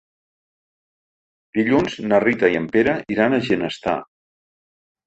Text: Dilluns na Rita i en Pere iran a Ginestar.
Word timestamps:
Dilluns 1.59 1.99
na 2.09 2.23
Rita 2.27 2.53
i 2.55 2.59
en 2.63 2.69
Pere 2.75 2.99
iran 3.19 3.39
a 3.39 3.43
Ginestar. 3.51 3.99